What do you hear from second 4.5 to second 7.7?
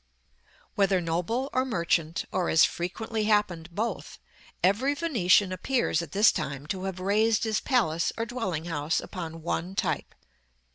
every Venetian appears, at this time, to have raised his